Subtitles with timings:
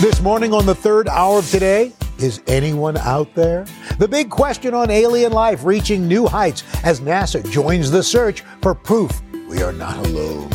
[0.00, 3.66] This morning on the third hour of today, is anyone out there?
[3.98, 8.74] The big question on alien life reaching new heights as NASA joins the search for
[8.74, 10.48] proof we are not alone.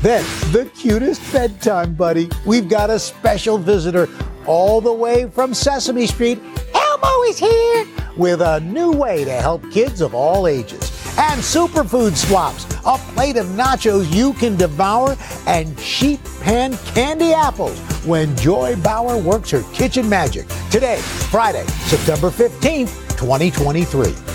[0.00, 2.30] Then, the cutest bedtime buddy.
[2.46, 4.08] We've got a special visitor
[4.46, 6.40] all the way from Sesame Street.
[6.74, 11.05] Elmo is here with a new way to help kids of all ages.
[11.18, 15.16] And superfood swaps, a plate of nachos you can devour,
[15.46, 20.46] and cheap pan candy apples when Joy Bauer works her kitchen magic.
[20.70, 20.98] Today,
[21.30, 24.25] Friday, September 15th, 2023.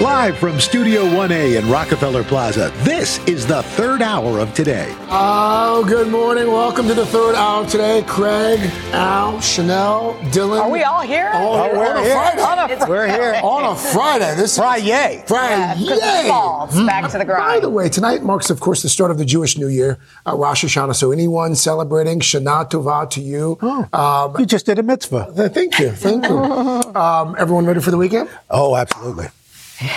[0.00, 4.94] Live from Studio 1A in Rockefeller Plaza, this is the third hour of today.
[5.10, 6.46] Oh, good morning.
[6.46, 8.04] Welcome to the third hour today.
[8.06, 8.60] Craig,
[8.92, 10.60] Al, Sheinelle, Dylan.
[10.62, 11.28] Are we all here?
[11.34, 12.14] All Oh, here we're on a here.
[12.14, 12.42] Friday.
[12.42, 13.40] On a Fri- We're here.
[13.42, 14.34] On a Friday.
[14.36, 15.24] This is Friday.
[15.26, 15.80] Friday.
[15.80, 17.40] because it falls back to the grind.
[17.48, 20.36] By the way, tonight marks, of course, the start of the Jewish New Year, uh,
[20.36, 20.94] Rosh Hashanah.
[20.94, 23.58] So anyone celebrating Shana Tova to you.
[23.92, 25.32] Um, You just did a mitzvah.
[25.52, 25.90] thank you.
[25.90, 26.38] Thank you.
[26.98, 28.28] Um, everyone ready for the weekend?
[28.50, 29.28] Oh, absolutely.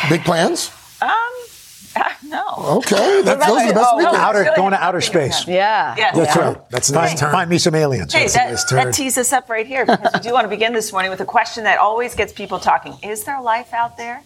[0.09, 0.71] Big plans?
[1.01, 1.09] Um,
[2.23, 2.43] no.
[2.77, 3.21] Okay.
[3.23, 4.17] That, those are the best Oh, weekends.
[4.17, 4.23] no.
[4.23, 5.47] Outer, really going to outer space.
[5.47, 5.95] Yeah.
[5.97, 6.11] Yeah.
[6.13, 6.41] That's Yeah.
[6.49, 6.69] right.
[6.69, 7.31] That's a nice find, term.
[7.31, 8.13] find me some aliens.
[8.13, 8.93] Hey, that, nice that turn.
[8.93, 11.25] tees us up right here because we do want to begin this morning with a
[11.25, 12.95] question that always gets people talking.
[13.03, 14.23] Is there life out there?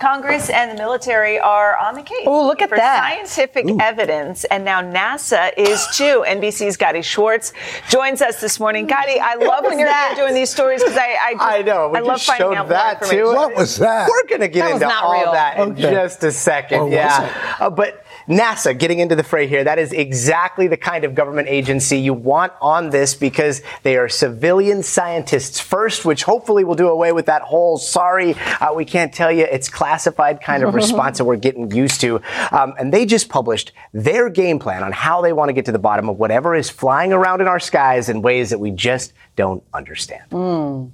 [0.00, 2.24] Congress and the military are on the case.
[2.26, 3.00] Oh, look at for that.
[3.26, 6.24] scientific evidence, and now NASA is too.
[6.26, 7.52] NBC's Gadi Schwartz
[7.88, 8.86] joins us this morning.
[8.86, 10.14] Gadi, I love when you're that?
[10.16, 11.88] doing these stories because I, I, just, I know.
[11.90, 13.24] We I love finding out that more too.
[13.26, 14.08] What was that?
[14.08, 15.32] We're going to get That into all real.
[15.32, 16.80] that in just a second.
[16.80, 17.56] Or yeah.
[17.60, 21.48] Uh, but NASA getting into the fray here, that is exactly the kind of government
[21.48, 26.88] agency you want on this because they are civilian scientists first, which hopefully will do
[26.88, 31.18] away with that whole sorry, uh, we can't tell you it's classified kind of response
[31.18, 32.20] that we're getting used to.
[32.52, 35.72] Um, and they just published their game plan on how they want to get to
[35.72, 39.12] the bottom of whatever is flying around in our skies in ways that we just
[39.36, 40.92] don't understand.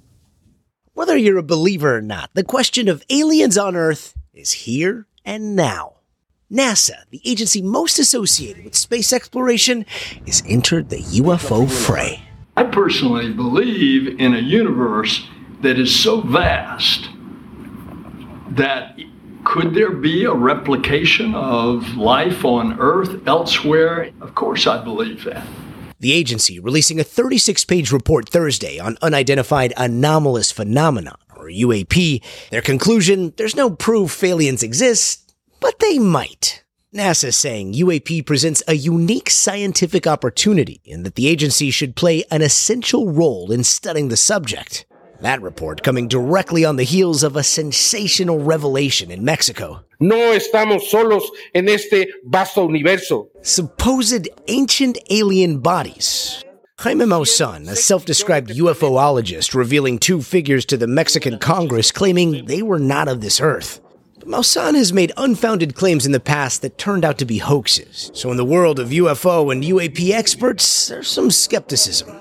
[0.94, 5.56] Whether you're a believer or not, the question of aliens on Earth is here and
[5.56, 5.94] now.
[6.52, 9.86] NASA, the agency most associated with space exploration,
[10.24, 12.22] is entered the UFO fray.
[12.56, 15.26] I personally believe in a universe
[15.62, 17.08] that is so vast
[18.56, 18.98] that
[19.44, 24.10] could there be a replication of life on Earth elsewhere?
[24.20, 25.46] Of course, I believe that.
[26.00, 32.22] The agency releasing a 36 page report Thursday on unidentified anomalous phenomena, or UAP.
[32.50, 36.62] Their conclusion there's no proof aliens exist, but they might.
[36.94, 42.40] NASA saying UAP presents a unique scientific opportunity and that the agency should play an
[42.40, 44.86] essential role in studying the subject.
[45.24, 49.82] That report coming directly on the heels of a sensational revelation in Mexico.
[49.98, 51.22] No estamos solos
[51.54, 53.30] en este vasto universo.
[53.40, 56.44] supposed ancient alien bodies.
[56.80, 62.78] Jaime Maussan, a self-described UFOologist, revealing two figures to the Mexican Congress claiming they were
[62.78, 63.80] not of this earth.
[64.18, 68.10] But Maussan has made unfounded claims in the past that turned out to be hoaxes.
[68.12, 72.14] So in the world of UFO and UAP experts, there's some skepticism.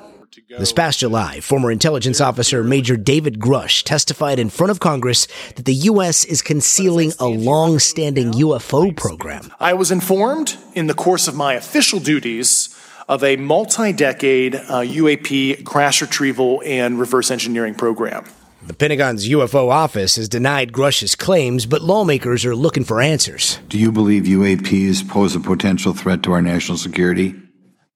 [0.57, 5.65] This past July, former intelligence officer Major David Grusch testified in front of Congress that
[5.65, 6.25] the U.S.
[6.25, 9.51] is concealing a long-standing UFO program.
[9.59, 12.75] I was informed in the course of my official duties
[13.07, 18.25] of a multi decade uh, UAP crash retrieval and reverse engineering program.
[18.65, 23.59] The Pentagon's UFO office has denied Grusch's claims, but lawmakers are looking for answers.
[23.67, 27.35] Do you believe UAPs pose a potential threat to our national security?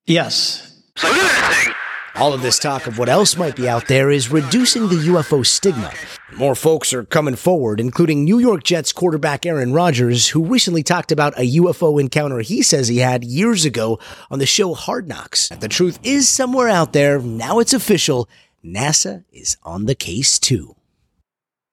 [0.05, 0.63] Yes.
[2.19, 5.45] All of this talk of what else might be out there is reducing the UFO
[5.45, 5.93] stigma.
[6.35, 11.11] More folks are coming forward, including New York Jets quarterback Aaron Rodgers, who recently talked
[11.11, 13.99] about a UFO encounter he says he had years ago
[14.31, 15.49] on the show Hard Knocks.
[15.49, 17.19] The truth is somewhere out there.
[17.19, 18.27] Now it's official.
[18.65, 20.76] NASA is on the case too.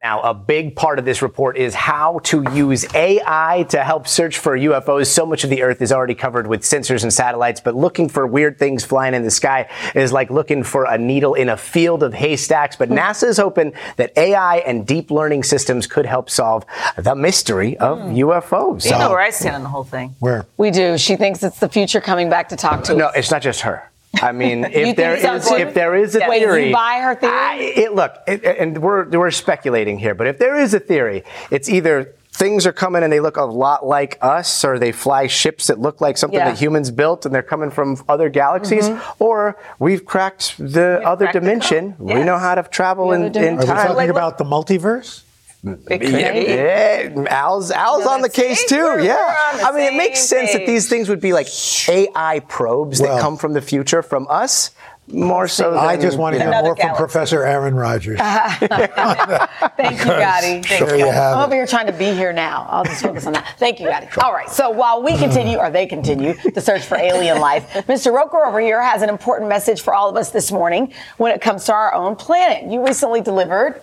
[0.05, 4.37] Now, a big part of this report is how to use AI to help search
[4.37, 5.06] for UFOs.
[5.06, 8.27] So much of the Earth is already covered with sensors and satellites, but looking for
[8.27, 12.03] weird things flying in the sky is like looking for a needle in a field
[12.03, 12.77] of haystacks.
[12.77, 12.99] But hmm.
[12.99, 16.67] NASA is hoping that AI and deep learning systems could help solve
[16.99, 18.15] the mystery of hmm.
[18.15, 18.85] UFOs.
[18.85, 20.17] You know where I stand on the whole thing.
[20.19, 20.45] Where?
[20.59, 20.99] We do.
[20.99, 23.15] She thinks it's the future coming back to talk to No, us.
[23.15, 23.91] No, it's not just her.
[24.23, 25.55] I mean, if think there so, is, too?
[25.57, 27.33] if there is a Wait, theory, you buy her theory?
[27.33, 31.25] I- it, look, it, and we're we're speculating here, but if there is a theory,
[31.51, 35.29] it's either things are coming and they look a lot like us, or they fly
[35.29, 36.51] ships that look like something Yeah.
[36.51, 39.23] that humans built and they're coming from other galaxies, mm-hmm.
[39.23, 41.95] or we've cracked the other cracked the dimension.
[41.99, 43.77] We know how to travel in, other in Are we time.
[43.77, 45.23] talking Like, about the multiverse?
[45.67, 47.21] It could Yeah, be.
[47.21, 48.83] yeah, Al's Al's No, on the case see, too.
[48.85, 51.33] we're- yeah, we're the I mean, it makes same sense that these things would be
[51.33, 51.49] like
[51.89, 54.71] AI probes Well- that come from the future from us,
[55.09, 55.71] more so.
[55.73, 56.53] Than, I just want to hear know.
[56.59, 56.99] Another more from galaxy.
[57.03, 58.19] Professor Aaron Rodgers.
[58.21, 60.63] Thank you, Gadi.
[60.63, 61.07] Thank There you.
[61.07, 61.45] you have I'm it.
[61.47, 62.67] over here trying to be here now.
[62.71, 63.55] I'll just focus on that.
[63.59, 64.09] Thank you, Gadi.
[64.23, 64.49] All right.
[64.51, 68.13] So while we continue, or they continue, the search for alien life, Mr.
[68.13, 71.41] Roker over here has an important message for all of us this morning when it
[71.41, 72.71] comes to our own planet.
[72.71, 73.81] You recently delivered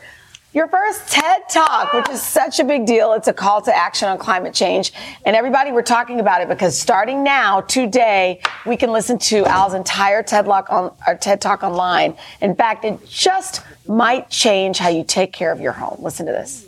[0.54, 3.14] your first TED Talk, which is such a big deal.
[3.14, 4.92] It's a call to action on climate change.
[5.26, 9.74] And everybody, we're talking about it because starting now, today, we can listen to Al's
[9.74, 12.18] entire TED Talk on our TED Talk online.
[12.42, 16.04] In fact, it just might change how you take care of your home.
[16.04, 16.68] Listen to this.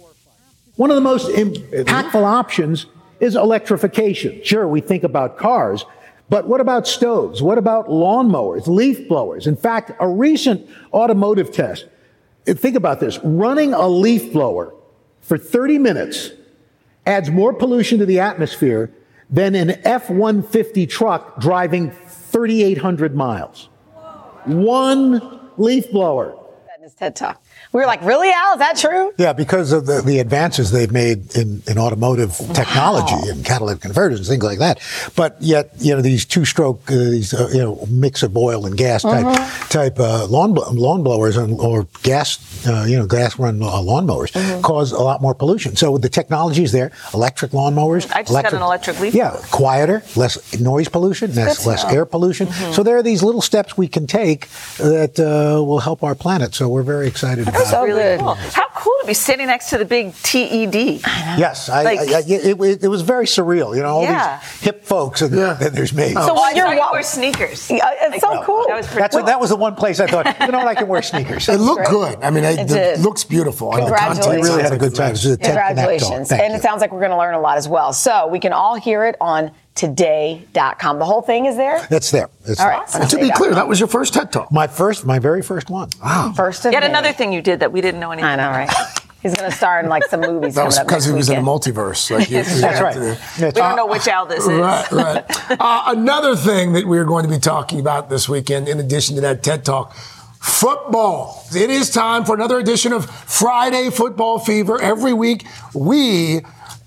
[0.75, 2.85] One of the most impactful options
[3.19, 4.43] is electrification.
[4.43, 5.85] Sure, we think about cars,
[6.29, 7.41] but what about stoves?
[7.41, 9.45] What about lawnmowers, leaf blowers?
[9.45, 11.89] In fact, a recent automotive test, uh,
[12.45, 14.73] think about this, running a leaf blower
[15.21, 16.31] for 30 minutes
[17.05, 18.91] adds more pollution to the atmosphere
[19.29, 23.69] than an F-150 truck driving 3,800 miles.
[24.45, 26.37] One leaf blower.
[26.67, 27.42] That his TED Talk.
[27.73, 28.53] We were like, really, Al?
[28.53, 29.11] Is that true?
[29.17, 34.19] Yeah, because of the, the advances they've made in, in automotive technology and catalytic converters,
[34.19, 34.79] and things like that.
[35.15, 38.77] But yet, you know, these two-stroke, uh, these uh, you know, mix of oil and
[38.77, 39.69] gas type Mm-hmm.
[39.69, 42.37] type uh, lawn lawn blowers and, or gas,
[42.67, 44.61] uh, you know, gas run uh, lawnmowers Mm-hmm.
[44.61, 45.75] cause a lot more pollution.
[45.75, 46.91] So the technology is there.
[47.13, 48.11] Electric lawnmowers.
[48.13, 52.47] I just got an electric leaf Yeah, quieter, less noise pollution, less, less air pollution.
[52.47, 52.73] Mm-hmm.
[52.73, 54.47] So there are these little steps we can take
[54.77, 56.53] that uh, will help our planet.
[56.53, 57.71] So we're very excited about it.
[57.71, 58.19] So really good.
[58.19, 58.35] cool.
[58.35, 60.75] How cool to be sitting next to the big TED.
[60.75, 63.75] Yes, I, Like- I, I, it, it, it was very surreal.
[63.75, 64.39] You know, all Yeah.
[64.39, 65.53] these hip folks, and Yeah.
[65.53, 66.13] then there's me.
[66.13, 67.69] So Oh, when you're you wa- wear sneakers.
[67.71, 68.65] Yeah, it's so Like, cool.
[68.67, 69.23] That was pretty That's cool.
[69.23, 71.47] what, that was the one place I thought, you know what, I can wear sneakers.
[71.49, 72.15] It looked great.
[72.15, 72.23] good.
[72.23, 73.71] I mean, it, It it looks beautiful.
[73.73, 74.25] And the Congratulations.
[74.25, 75.11] content we really had a good time.
[75.13, 75.67] This is a TED Connect talk.
[75.75, 76.31] Congratulations.
[76.31, 76.57] And you.
[76.57, 77.93] it sounds like we're going to learn a lot as well.
[77.93, 80.99] So we can all hear it on today.com.
[80.99, 81.85] The whole thing is there?
[81.89, 82.29] That's there.
[82.45, 82.83] It's All right.
[82.95, 84.51] And to be clear, that was your first TED Talk.
[84.51, 85.89] my first, my very first one.
[86.03, 86.33] Wow.
[86.35, 86.91] First of Yet many.
[86.91, 88.69] another thing you did that we didn't know anything I know, right?
[89.21, 90.55] He's going to star in like some movies.
[90.55, 92.11] That was because he was in a multiverse.
[92.11, 92.93] Like you- you That's right.
[92.93, 93.01] to-
[93.39, 94.49] That's We don't know which Al this is.
[94.49, 95.25] Right, right.
[95.59, 99.21] uh, another thing that we're going to be talking about this weekend, in addition to
[99.21, 99.95] that TED Talk,
[100.41, 101.43] football.
[101.55, 104.81] It is time for another edition of Friday Football Fever.
[104.81, 106.41] Every week, we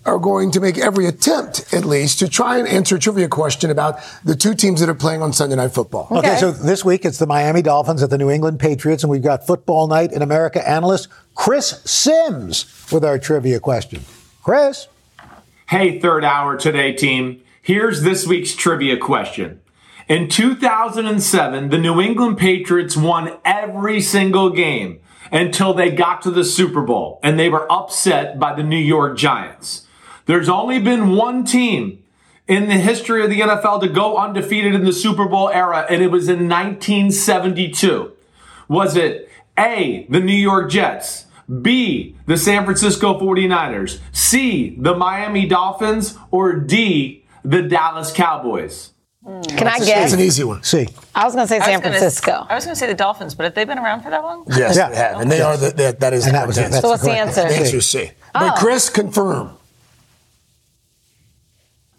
[0.06, 3.70] are going to make every attempt, at least, to try and answer a trivia question
[3.70, 6.06] about the two teams that are playing on Sunday Night Football.
[6.10, 6.26] Okay.
[6.26, 6.36] Okay.
[6.38, 9.46] so this week it's the Miami Dolphins at the New England Patriots, and we've got
[9.46, 14.02] Football Night in America analyst Chris Simms with our trivia question.
[14.42, 14.88] Chris?
[15.68, 17.42] Hey, third hour today, team.
[17.60, 19.60] Here's this week's trivia question.
[20.08, 25.00] In 2007, the New England Patriots won every single game
[25.32, 29.18] until they got to the Super Bowl and they were upset by the New York
[29.18, 29.85] Giants.
[30.26, 32.02] There's only been one team
[32.46, 36.02] in the history of the NFL to go undefeated in the Super Bowl era, and
[36.02, 38.12] it was in 1972.
[38.68, 39.28] Was it
[39.59, 41.26] A, the New York Jets,
[41.62, 48.92] B, the San Francisco 49ers, C, the Miami Dolphins, or D, the Dallas Cowboys?
[49.25, 49.56] Mm.
[49.56, 50.04] Can I guess?
[50.06, 50.62] It's an easy one.
[50.62, 50.87] See.
[51.14, 52.47] I was going to say I was San gonna- Francisco.
[52.49, 54.45] I was going to say the Dolphins, but have they been around for that long?
[54.49, 54.88] Yes, Yeah.
[54.88, 55.21] they have.
[55.21, 56.73] And they are the, that, that is And the that was correct it.
[56.73, 57.42] That's So what's the answer?
[57.42, 58.11] The answer is C.
[58.33, 58.61] But Oh.
[58.61, 59.50] Chris, confirm.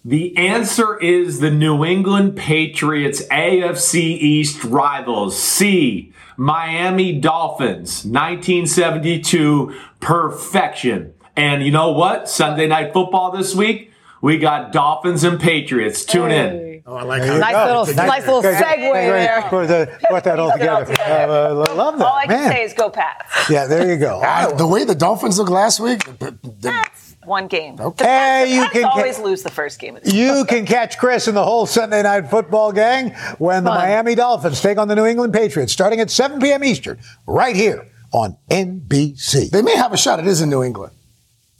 [0.08, 5.38] The answer is the New England Patriots AFC East rivals.
[5.38, 6.14] C.
[6.38, 11.14] Miami Dolphins, 1972 perfection.
[11.36, 12.30] And you know what?
[12.30, 16.06] Sunday night football this week, we got Dolphins and Patriots.
[16.06, 16.84] Tune in.
[16.86, 19.10] Oh, I like There Nice little, nice little segue great, great.
[19.10, 19.42] there.
[19.50, 20.96] Put, the, put that all together.
[21.02, 22.06] Uh, love that.
[22.08, 22.52] All I can Man.
[22.52, 23.50] say is go Pats.
[23.50, 24.22] Yeah, there you go.
[24.24, 27.76] Ah, the way the Dolphins looked last week, the- the- That's one game.
[27.76, 30.12] The Hey, Pats, the you Pats can always ca- lose the first game of the
[30.16, 34.62] You can catch Chris and the whole Sunday night football gang when the Miami Dolphins
[34.62, 36.64] take on the New England Patriots starting at 7 p.m.
[36.64, 39.50] Eastern right here on NBC.
[39.52, 40.20] They may have a shot.
[40.20, 40.94] It is in New England.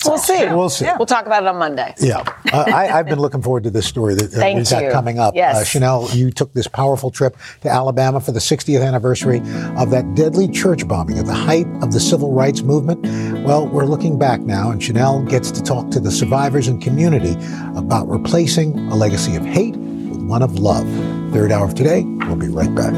[0.06, 0.46] We'll see.
[0.46, 0.86] We'll see.
[0.98, 1.92] We'll talk about it on Monday.
[2.00, 2.18] Yeah,
[2.54, 4.92] uh, I, I've been looking forward to this story that uh, we've got you.
[4.92, 5.34] coming up.
[5.36, 5.56] Yes.
[5.56, 9.40] Uh, Sheinelle, you took this powerful trip to Alabama for the 60th anniversary
[9.76, 13.04] of that deadly church bombing at the height of the civil rights movement.
[13.48, 17.32] Well, we're looking back now, and Sheinelle gets to talk to the survivors and community
[17.78, 20.86] about replacing a legacy of hate with one of love.
[21.32, 22.04] Third hour of today.
[22.04, 22.94] We'll be right back.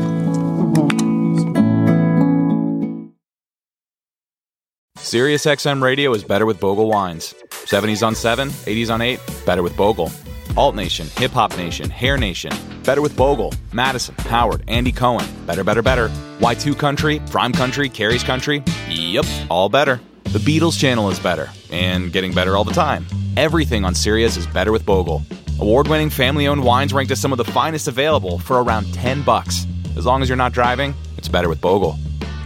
[4.97, 7.35] SiriusXM Radio is better with Bogle wines.
[7.51, 10.11] 70s on 7, 80s on 8, better with Bogle.
[10.57, 12.51] Alt Nation, Hip Hop Nation, Hair Nation,
[12.83, 13.53] better with Bogle.
[13.71, 16.07] Madison, Howard, Andy Cohen, better, better, better.
[16.39, 20.01] Y2 Country, Prime Country, Carrie's Country, yep, all better.
[20.31, 23.07] The Beatles channel is better, and getting better all the time.
[23.35, 25.23] Everything on Sirius is better with Bogle.
[25.59, 29.65] Award-winning family-owned wines ranked as some of the finest available for around 10 bucks.
[29.97, 31.97] As long as you're not driving, it's better with Bogle.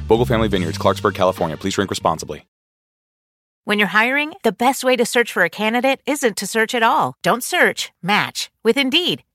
[0.07, 1.57] Bogle Family Vineyards, Clarksburg, California.
[1.57, 2.45] Please drink responsibly.
[3.65, 6.83] When you're hiring, the best way to search for a candidate isn't to search at
[6.83, 7.15] all.
[7.21, 9.23] Don't search, match with Indeed.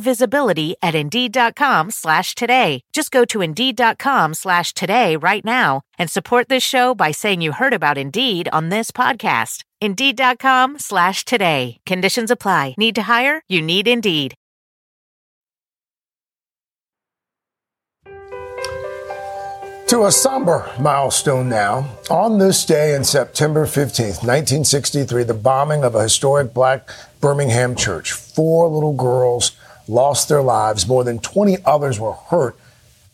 [0.00, 2.80] visibility at Indeed.com slash today.
[2.92, 7.52] Just go to Indeed.com slash today right now and support this show by saying you
[7.52, 9.64] heard about Indeed on this podcast.
[9.80, 11.78] Indeed.com slash today.
[11.86, 12.74] Conditions apply.
[12.76, 13.42] Need to hire?
[13.48, 14.34] You need Indeed.
[19.90, 21.84] To a somber milestone now.
[22.10, 26.88] On this day in September 15th, 1963, the bombing of a historic black
[27.20, 28.12] Birmingham church.
[28.12, 29.50] Four little girls
[29.90, 30.86] lost their lives.
[30.86, 32.56] More than 20 others were hurt,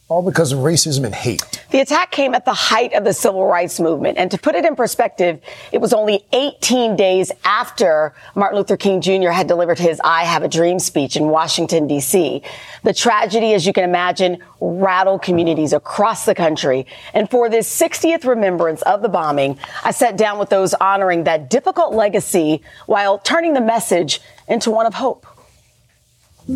[0.09, 1.42] all because of racism and hate.
[1.71, 4.18] The attack came at the height of the civil rights movement.
[4.18, 5.40] And to put it in perspective,
[5.73, 9.30] it was only 18 days after Martin Luther King Jr.
[9.30, 12.42] had delivered his I Have a Dream speech in Washington, D.C.
[12.85, 16.87] The tragedy, as you can imagine, rattled communities across the country.
[17.12, 21.50] And for this 60th remembrance of the bombing, I sat down with those honoring that
[21.50, 25.26] difficult legacy while turning the message into one of hope.
[26.49, 26.55] This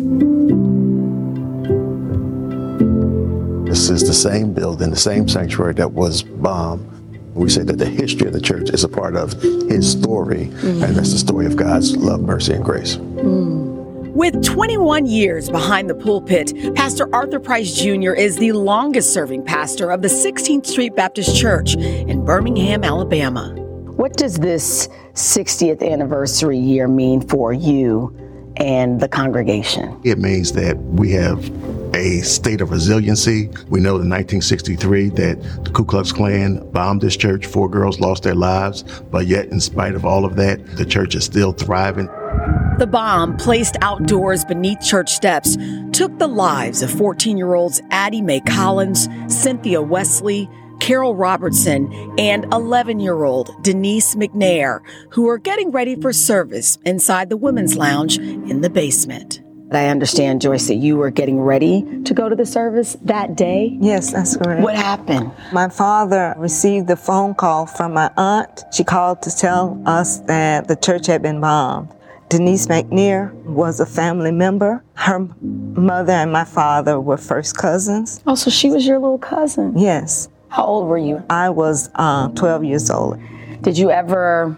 [3.89, 6.87] is the same building, the same sanctuary that was bombed.
[7.35, 10.95] We say that the history of the church is a part of his story, and
[10.95, 12.95] that's the story of God's love, mercy, and grace.
[12.95, 14.13] Hmm.
[14.13, 18.13] With 21 years behind the pulpit, Pastor Arthur Price Jr.
[18.13, 23.53] is the longest serving pastor of the 16th Street Baptist Church in Birmingham, Alabama.
[23.97, 28.20] What does this 60th anniversary year mean for you
[28.57, 29.99] and the congregation?
[30.03, 31.51] It means that we have
[31.95, 33.49] a state of resiliency.
[33.69, 37.45] We know in 1963 that the Ku Klux Klan bombed this church.
[37.45, 41.15] Four girls lost their lives, but yet, in spite of all of that, the church
[41.15, 42.07] is still thriving.
[42.77, 45.57] The bomb, placed outdoors beneath church steps,
[45.91, 50.49] took the lives of 14 year olds Addie Mae Collins, Cynthia Wesley,
[50.81, 57.29] Carole Robertson, and 11 year old Denise McNair, who are getting ready for service inside
[57.29, 59.41] the women's lounge in the basement.
[59.71, 63.77] I understand, Joyce, that you were getting ready to go to the service that day.
[63.79, 64.63] Yes, that's correct.
[64.63, 65.31] What happened?
[65.53, 68.63] My father received the phone call from my aunt.
[68.73, 71.93] She called to tell us that the church had been bombed.
[72.27, 74.83] Denise McNair was a family member.
[74.95, 78.21] Her mother and my father were first cousins.
[78.25, 79.77] Oh, so she was your little cousin?
[79.77, 80.27] Yes.
[80.51, 81.23] How old were you?
[81.29, 83.17] I was uh, 12 years old.
[83.61, 84.57] Did you ever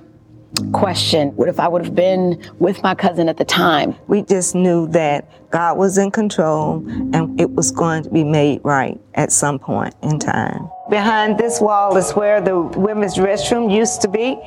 [0.71, 3.95] question what if I would have been with my cousin at the time?
[4.07, 6.83] We just knew that God was in control
[7.13, 10.67] and it was going to be made right at some point in time.
[10.89, 14.37] Behind this wall is where the women's restroom used to be.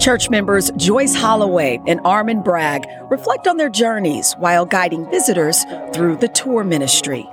[0.00, 6.16] Church members Joyce Holloway and Armin Bragg reflect on their journeys while guiding visitors through
[6.16, 7.28] the tour ministry.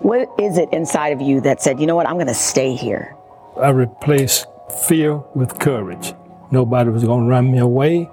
[0.00, 2.74] What is it inside of you that said, you know what, I'm going to stay
[2.74, 3.16] here?
[3.60, 4.46] I replaced
[4.86, 6.14] fear with courage.
[6.52, 8.08] Nobody was going to run me away.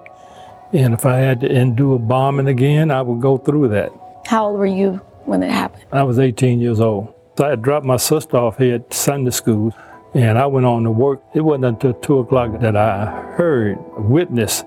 [0.74, 3.92] And if I had to endure bombing again, I would go through that.
[4.26, 5.86] How old were you when it happened?
[5.92, 7.14] I was 18 years old.
[7.38, 9.72] So I had dropped my sister off here at Sunday school,
[10.16, 11.22] and I went on to work.
[11.36, 14.66] It wasn't until 2 o'clock that I heard, witnessed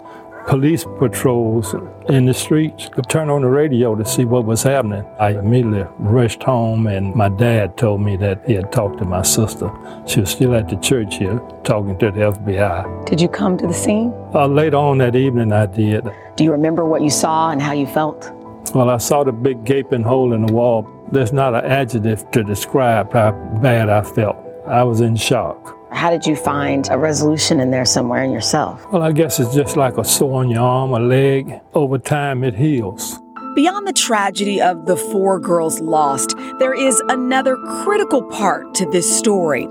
[0.49, 1.75] police patrols
[2.09, 2.88] in the streets.
[2.97, 5.05] I turned on the radio to see what was happening.
[5.21, 9.21] I immediately rushed home, and my dad told me that he had talked to my
[9.21, 9.71] sister.
[10.07, 13.05] She was still at the church here talking to the FBI.
[13.05, 14.11] Did you come to the scene?
[14.35, 16.09] Uh, later on that evening, I did.
[16.37, 18.33] Do you remember what you saw and how you felt?
[18.75, 20.88] Well, I saw the big gaping hole in the wall.
[21.12, 24.37] There's not an adjective to describe how bad I felt.
[24.67, 25.78] I was in shock.
[25.90, 28.85] How did you find a resolution in there somewhere in yourself?
[28.92, 31.61] Well, I guess it's just like a sore on your arm or leg.
[31.75, 33.18] Over time, it heals.
[33.54, 39.18] Beyond the tragedy of the four girls lost, there is another critical part to this
[39.18, 39.66] story.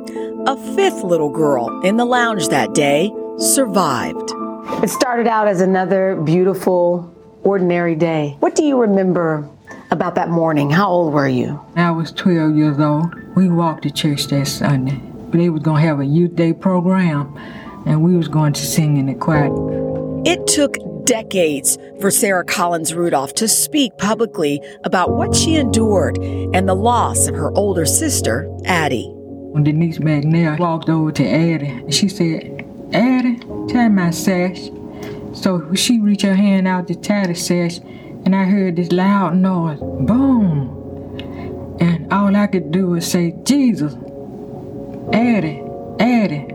[0.47, 4.33] A fifth little girl in the lounge that day survived.
[4.83, 8.36] It started out as another beautiful, ordinary day.
[8.39, 9.47] What do you remember
[9.91, 10.69] about that morning?
[10.69, 11.62] How old were you?
[11.75, 13.13] I was 12 years old.
[13.36, 15.01] We walked to church that Sunday.
[15.38, 17.38] They was gonna have a youth day program,
[17.86, 19.51] and we was going to sing in the choir.
[20.25, 26.67] It took decades for Sarah Collins Rudolph to speak publicly about what she endured and
[26.67, 29.10] the loss of her older sister, Addie.
[29.13, 33.38] When Denise McNair walked over to Addie, and she said, Addie,
[33.72, 34.70] tie my sash.
[35.34, 37.77] So she reached her hand out to tie the sash,
[38.25, 40.74] and I heard this loud noise, boom.
[41.79, 43.94] And all I could do was say, Jesus,
[45.14, 45.64] Addie,
[46.00, 46.48] Addie,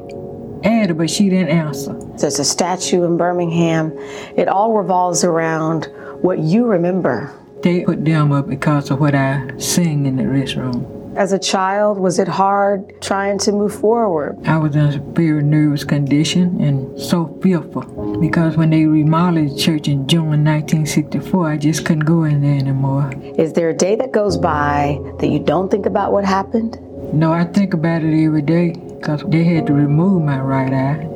[0.65, 1.95] Addie, but she didn't answer.
[2.19, 3.93] There's a statue in Birmingham.
[4.37, 5.87] It all revolves around
[6.21, 7.33] what you remember.
[7.63, 11.17] They put them up because of what I sing in the restroom.
[11.17, 14.39] As a child, was it hard trying to move forward?
[14.47, 19.59] I was in a very nervous condition and so fearful because when they remodeled the
[19.59, 23.13] church in June 1964, I just couldn't go in there anymore.
[23.37, 26.79] Is there a day that goes by that you don't think about what happened?
[27.13, 31.09] No, I think about it every day because they had to remove my right eye.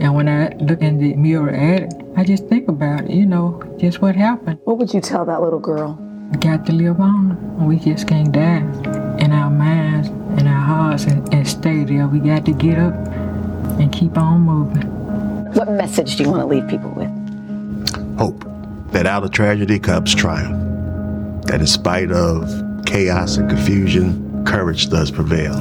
[0.00, 3.24] And when I look in the mirror at it, I just think about it, you
[3.24, 4.58] know, just what happened.
[4.64, 5.96] What would you tell that little girl?
[6.32, 7.64] We got to live on.
[7.64, 8.66] We just can't die
[9.20, 12.08] in our minds and our hearts and, and stay there.
[12.08, 12.94] We got to get up
[13.78, 14.88] and keep on moving.
[15.52, 18.18] What message do you want to leave people with?
[18.18, 18.44] Hope
[18.90, 21.46] that out of tragedy comes triumph.
[21.46, 22.50] That in spite of
[22.86, 25.52] chaos and confusion, courage does prevail.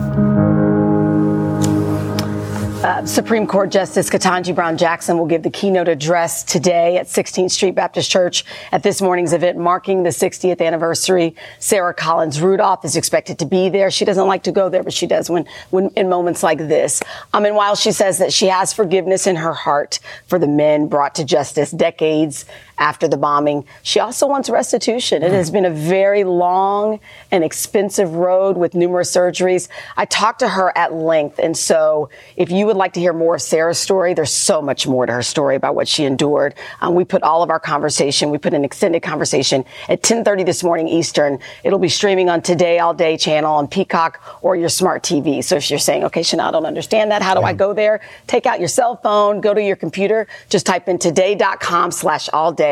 [2.84, 7.52] Uh, Supreme Court Justice Ketanji Brown Jackson will give the keynote address today at 16th
[7.52, 11.36] Street Baptist Church at this morning's event marking the 60th anniversary.
[11.60, 13.92] Sarah Collins Rudolph is expected to be there.
[13.92, 17.04] She doesn't like to go there, but she does when, when in moments like this.
[17.36, 20.88] Um, and while she says that she has forgiveness in her heart for the men
[20.88, 22.46] brought to justice decades
[22.82, 23.64] after the bombing.
[23.84, 25.22] She also wants restitution.
[25.22, 29.70] It has been a very long and expensive road with numerous surgeries.
[29.96, 31.38] I talked to her at length.
[31.38, 34.88] And so if you would like to hear more of Sarah's story, there's so much
[34.88, 36.56] more to her story about what she endured.
[36.82, 40.64] Um, we put all of our conversation, we put an extended conversation at 1030 this
[40.64, 41.38] morning Eastern.
[41.64, 45.44] It'll be streaming on Today All Day channel on Peacock or your smart TV.
[45.44, 47.22] So if you're saying, okay, Sheinelle, I don't understand that.
[47.22, 48.02] How do I go there?
[48.26, 52.52] Take out your cell phone, go to your computer, just type in today.com slash all
[52.52, 52.71] day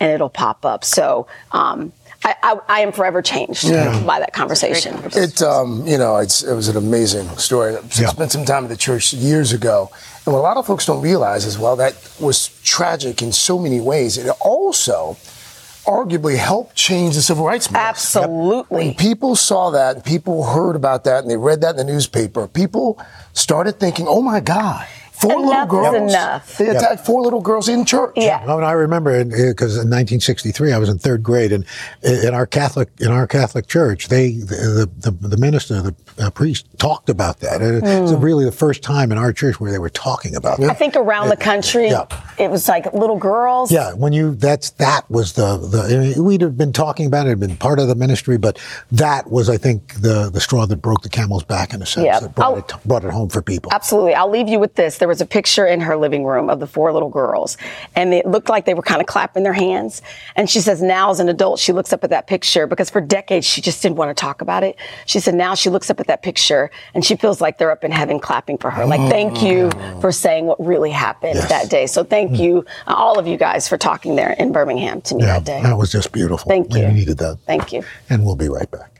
[0.00, 0.84] and it'll pop up.
[0.84, 1.92] So, um,
[2.24, 4.02] I, I, I, am forever changed yeah.
[4.04, 4.98] by that conversation.
[5.12, 7.76] It, um, you know, it was an amazing story.
[7.76, 8.08] I yeah.
[8.08, 9.90] spent some time at the church years ago,
[10.24, 13.58] and what a lot of folks don't realize is, well, that was tragic in so
[13.58, 14.18] many ways.
[14.18, 15.16] It also
[15.84, 17.88] arguably helped change the civil rights movement.
[17.90, 18.86] Absolutely.
[18.86, 22.48] When people saw that, people heard about that, and they read that in the newspaper,
[22.48, 23.00] people
[23.34, 24.86] started thinking, oh my God
[25.30, 26.12] Four enough little girls.
[26.12, 26.58] Enough.
[26.58, 27.06] They attacked yep.
[27.06, 28.12] four little girls in church.
[28.16, 28.44] Yeah.
[28.44, 28.54] yeah.
[28.54, 31.64] I remember because in 1963 I was in third grade, and
[32.02, 36.66] in our Catholic in our Catholic church, they the the, the minister, the uh, priest,
[36.78, 37.62] talked about that.
[37.62, 38.02] It mm.
[38.02, 40.70] was really the first time in our church where they were talking about that.
[40.70, 42.06] I think around the country, yeah.
[42.38, 43.70] it was like little girls.
[43.70, 47.26] Yeah, when you that's that was the the I mean, we'd have been talking about
[47.26, 48.58] it, had been part of the ministry, but
[48.92, 52.06] that was I think the the straw that broke the camel's back in a sense.
[52.06, 52.20] Yeah.
[52.20, 53.72] That brought it brought it home for people.
[53.72, 54.14] Absolutely.
[54.14, 56.66] I'll leave you with this there was a picture in her living room of the
[56.66, 57.56] four little girls,
[57.94, 60.02] and it looked like they were kind of clapping their hands.
[60.34, 63.00] And she says now, as an adult, she looks up at that picture because for
[63.00, 64.76] decades she just didn't want to talk about it.
[65.06, 67.84] She said now she looks up at that picture and she feels like they're up
[67.84, 68.86] in heaven clapping for her.
[68.86, 71.48] Like, thank you for saying what really happened yes.
[71.48, 71.86] that day.
[71.86, 72.38] So thank mm.
[72.38, 75.44] you, uh, all of you guys, for talking there in Birmingham to me yeah, that
[75.44, 75.62] day.
[75.62, 76.48] That was just beautiful.
[76.48, 76.86] Thank you.
[76.86, 77.38] We needed that.
[77.46, 77.82] Thank you.
[78.10, 78.95] And we'll be right back.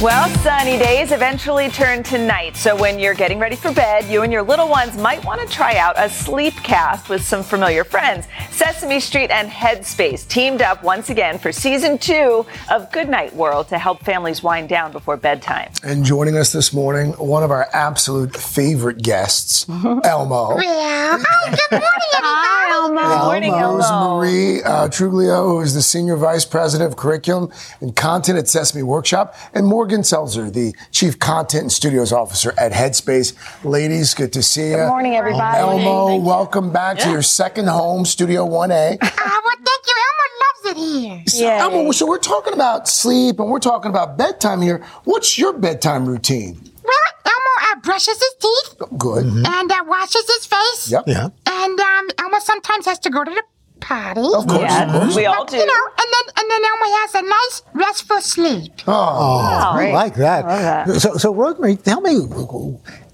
[0.00, 2.56] Well, sunny days eventually turn to night.
[2.56, 5.46] So when you're getting ready for bed, you and your little ones might want to
[5.46, 8.24] try out a sleep cast with some familiar friends.
[8.50, 13.78] Sesame Street and Headspace teamed up once again for season two of Goodnight World to
[13.78, 15.70] help families wind down before bedtime.
[15.82, 19.68] And joining us this morning, one of our absolute favorite guests,
[20.04, 20.58] Elmo.
[20.60, 21.18] Yeah.
[21.20, 21.88] Oh, good morning,
[22.22, 23.24] Hi, Elmo.
[23.26, 24.16] Morning, Elmo's Elmo.
[24.16, 28.82] Marie uh, Truglio, who is the Senior Vice President of Curriculum and Content at Sesame
[28.82, 33.34] Workshop, and Morgan Selzer, the Chief Content and Studios Officer at Headspace.
[33.64, 34.76] Ladies, good to see you.
[34.76, 35.58] Good morning, everybody.
[35.58, 38.98] Elmo, welcome back to your second home, Studio 1A.
[39.22, 39.94] Ah, well, thank you.
[40.08, 40.76] Elmo loves it
[41.06, 41.22] here.
[41.26, 44.84] So, Elmo, so we're talking about sleep and we're talking about bedtime here.
[45.04, 46.54] What's your bedtime routine?
[46.82, 46.92] Well,
[47.26, 49.26] Elmo uh, brushes his teeth Good.
[49.26, 50.90] and uh, washes his face.
[50.90, 51.04] Yep.
[51.06, 51.28] Yeah.
[51.46, 53.42] And um, Elmo sometimes has to go to the
[53.80, 54.20] potty.
[54.20, 55.16] Of course, Yes, of course.
[55.16, 58.72] we all But, You know, and then and then Elmo has a nice restful sleep.
[58.86, 60.44] Oh, I like that.
[60.46, 61.00] Love that.
[61.00, 62.14] So, so Rosemarie, tell me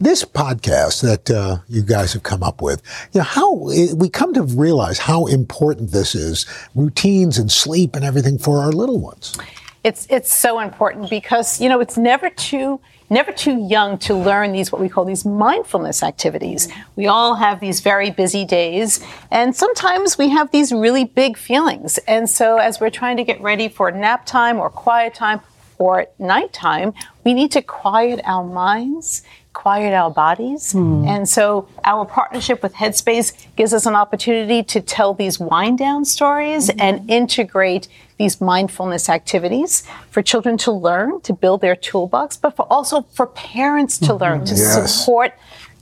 [0.00, 2.82] this podcast that uh, you guys have come up with.
[3.12, 3.54] You know how
[3.94, 8.72] we come to realize how important this is, routines and sleep and everything for our
[8.72, 9.36] little ones.
[9.86, 14.50] It's it's so important because you know it's never too never too young to learn
[14.50, 16.66] these what we call these mindfulness activities.
[16.96, 18.98] We all have these very busy days
[19.30, 21.98] and sometimes we have these really big feelings.
[22.08, 25.40] And so as we're trying to get ready for nap time or quiet time
[25.78, 29.22] or at nighttime, we need to quiet our minds,
[29.52, 30.72] quiet our bodies.
[30.72, 31.04] Hmm.
[31.06, 36.04] And so our partnership with Headspace gives us an opportunity to tell these wind down
[36.04, 36.80] stories mm-hmm.
[36.80, 37.86] and integrate
[38.18, 43.26] these mindfulness activities for children to learn, to build their toolbox, but for also for
[43.26, 44.22] parents to mm-hmm.
[44.22, 44.94] learn, to Yes.
[44.94, 45.34] support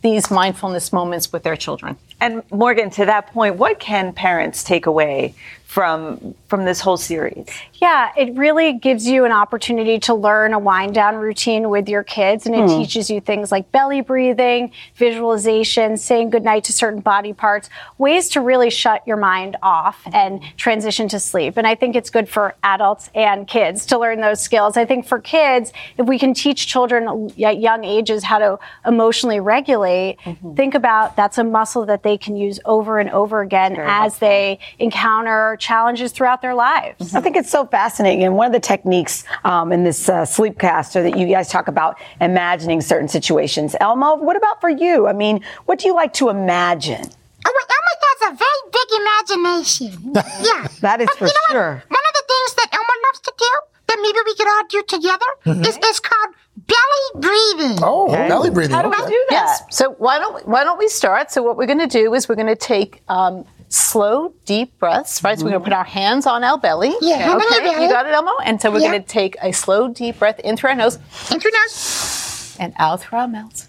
[0.03, 1.97] these mindfulness moments with their children.
[2.20, 5.35] And Morgan, to that point, what can parents take away
[5.74, 7.48] from from this whole series?
[7.82, 12.04] Yeah, it really gives you an opportunity to learn a wind down routine with your
[12.04, 12.78] kids, and it Hmm.
[12.78, 18.40] teaches you things like belly breathing, visualization, saying goodnight to certain body parts, ways to
[18.40, 21.56] really shut your mind off and transition to sleep.
[21.56, 24.76] And I think it's good for adults and kids to learn those skills.
[24.76, 29.40] I think for kids, if we can teach children at young ages how to emotionally
[29.40, 30.18] regulate,
[30.54, 34.60] think about that's a muscle that they can use over and over again as they
[34.78, 37.14] encounter challenges throughout their lives.
[37.14, 38.22] I think it's so fascinating.
[38.24, 41.98] And one of the techniques um, in this uh, sleepcaster that you guys talk about
[42.20, 43.74] imagining certain situations.
[43.81, 45.07] Elmo, what about for you?
[45.07, 47.03] I mean, what do you like to imagine?
[47.46, 50.12] Oh, well, Elmo has a very big imagination.
[50.44, 50.68] yeah.
[50.83, 51.53] That is But for you know what?
[51.53, 51.83] sure.
[51.88, 53.50] One of the things that Elmo loves to do
[53.87, 55.66] that maybe we could all do together Mhm.
[55.66, 57.79] is, is called belly breathing.
[57.83, 58.74] Oh, belly breathing.
[58.74, 59.61] How do we do that?
[59.61, 59.62] Yes.
[59.70, 61.31] So why don't why don't we start?
[61.31, 65.22] So what we're going to do is we're going to take um, slow, deep breaths.
[65.22, 65.38] Right.
[65.38, 66.92] So we're going to put our hands on our belly.
[67.00, 67.82] Yeah, hand on Okay.
[67.84, 68.32] You got it, Elmo.
[68.44, 68.90] And so we're Yeah.
[68.90, 70.98] going to take a slow, deep breath in through our nose.
[71.30, 72.56] In through nose.
[72.60, 73.68] And out through our mouths.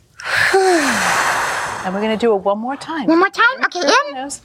[0.54, 3.08] and we're going to do it one more time.
[3.08, 3.64] One more time.
[3.66, 4.16] Okay, Through our in.
[4.16, 4.42] nose.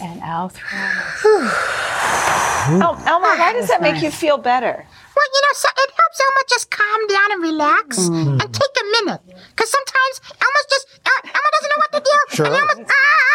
[0.00, 1.72] And out through our mouth.
[2.82, 4.74] El- Elmo, why does that make you feel better?
[5.16, 8.42] Well, you know, so it helps Elmo just calm down and relax Mm.
[8.42, 9.22] and take a minute.
[9.54, 12.16] Because sometimes Elmo's just, uh, Elmo doesn't know what to do.
[12.36, 12.46] Sure.
[12.46, 13.25] And Elmo's, ah, but then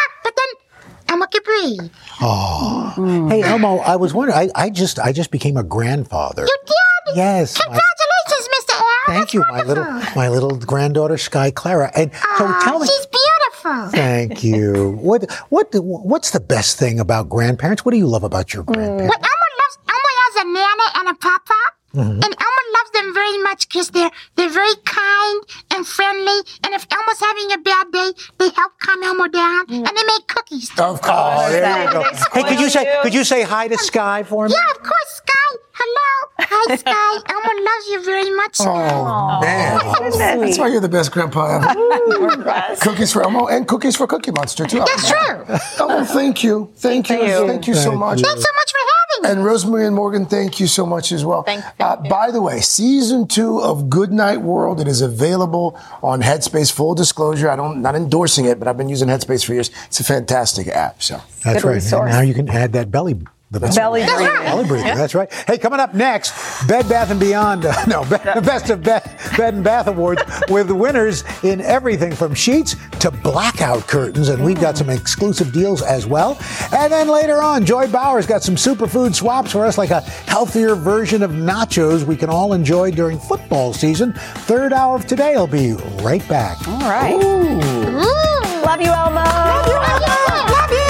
[1.61, 1.91] Elmo can breathe.
[2.21, 4.37] Oh, hey Elmo, I was wondering.
[4.37, 6.43] I, I just I just became a grandfather.
[6.43, 7.15] You did?
[7.15, 7.57] Yes.
[7.57, 8.79] my- Congratulations, Mr.
[8.79, 8.85] L.
[9.07, 9.83] thank you, my little
[10.15, 11.91] my little granddaughter Sky Clara.
[11.95, 12.87] And so Aw, tell me.
[12.87, 13.89] She's beautiful.
[13.91, 14.91] Thank you.
[15.01, 17.83] What what what's the best thing about grandparents?
[17.85, 19.01] What do you love about your grandparents?
[19.03, 19.27] Well, grandparents?
[19.27, 21.59] Elmo loves, Elmo has a nana and a papa.
[21.95, 22.23] Mhm.
[22.23, 25.43] And Elmo loves them very much because they're, they're very kind
[25.75, 26.39] and friendly.
[26.63, 29.65] And if Elmo's having a bad day, they help calm Elmo down.
[29.69, 30.69] And they make cookies.
[30.79, 31.05] Of course.
[31.05, 32.03] Oh, there you go.
[32.33, 34.53] Hey, could you say could you say hi to Sky for me?
[34.53, 35.57] Yeah, of course, Sky.
[35.73, 36.29] Hello.
[36.39, 37.11] Hi, Sky.
[37.33, 38.57] Elmo loves you very much.
[38.61, 40.39] Oh, man.
[40.39, 42.75] That's why you're the best grandpa ever.
[42.81, 44.79] cookies for Elmo and cookies for Cookie Monster, too.
[44.79, 45.57] That's true.
[45.79, 46.71] Elmo, thank you.
[46.77, 47.17] Thank you.
[47.47, 48.19] Thank you, so Thank much.
[48.19, 48.25] you.
[48.25, 49.00] Thanks so much for having me.
[49.23, 51.43] And Rosemarie and Morgan, thank you so much as well.
[51.43, 56.21] Thank, uh, by the way, season two of Good Night World, it is available on
[56.21, 56.71] Headspace.
[56.71, 59.69] Full disclosure, I don't not endorsing it, but I've been using Headspace for years.
[59.87, 61.03] It's a fantastic app.
[61.03, 61.83] So That's right.
[61.93, 63.19] And now you can add that belly.
[63.51, 64.25] The Belly breathing.
[64.45, 64.95] Belly breathing.
[64.95, 65.29] That's right.
[65.45, 66.31] Hey, coming up next,
[66.69, 67.65] Bed Bath and Beyond.
[67.65, 69.03] Uh, no, Be- Best of Bed,
[69.35, 74.41] Bed and Bath Awards with the winners in everything from sheets to blackout curtains, and
[74.41, 76.37] we've got some exclusive deals as well.
[76.71, 80.75] And then later on, Joy Bauer's got some superfood swaps for us, like a healthier
[80.75, 84.13] version of nachos we can all enjoy during football season.
[84.13, 85.35] Third hour of today.
[85.35, 86.65] will be right back.
[86.69, 87.13] All right.
[87.21, 88.65] Ooh.
[88.65, 89.19] Love you, Elmo.
[89.19, 90.53] Love you, Elmo.
[90.53, 90.80] Love you.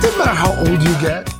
[0.00, 1.30] It doesn't matter how old you get.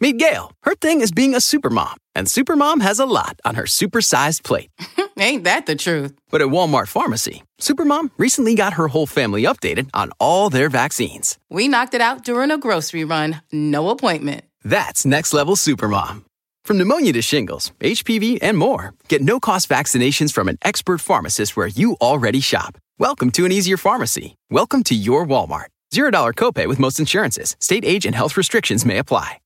[0.00, 0.52] Meet Gail.
[0.62, 4.70] Her thing is being a supermom, and supermom has a lot on her supersized plate.
[5.18, 6.12] Ain't that the truth?
[6.28, 11.38] But at Walmart Pharmacy, supermom recently got her whole family updated on all their vaccines.
[11.48, 13.40] We knocked it out during a grocery run.
[13.52, 14.44] No appointment.
[14.64, 16.24] That's next level supermom.
[16.64, 21.56] From pneumonia to shingles, HPV, and more, get no cost vaccinations from an expert pharmacist
[21.56, 22.76] where you already shop.
[22.98, 24.34] Welcome to an easier pharmacy.
[24.50, 25.66] Welcome to your Walmart.
[25.92, 27.56] $0 copay with most insurances.
[27.60, 29.38] State age and health restrictions may apply.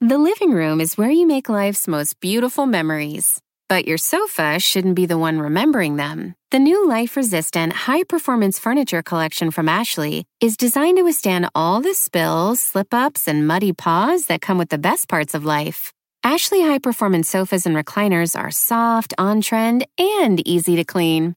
[0.00, 3.40] The living room is where you make life's most beautiful memories.
[3.68, 6.34] But your sofa shouldn't be the one remembering them.
[6.50, 11.80] The new life resistant, high performance furniture collection from Ashley is designed to withstand all
[11.80, 15.92] the spills, slip ups, and muddy paws that come with the best parts of life.
[16.24, 21.36] Ashley high performance sofas and recliners are soft, on trend, and easy to clean.